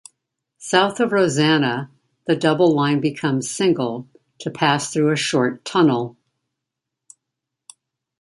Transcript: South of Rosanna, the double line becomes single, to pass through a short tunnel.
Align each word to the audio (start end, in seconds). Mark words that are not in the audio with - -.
South 0.57 0.99
of 0.99 1.11
Rosanna, 1.11 1.91
the 2.25 2.35
double 2.35 2.75
line 2.75 3.01
becomes 3.01 3.51
single, 3.51 4.09
to 4.39 4.49
pass 4.49 4.91
through 4.91 5.11
a 5.11 5.15
short 5.15 5.63
tunnel. 5.63 6.17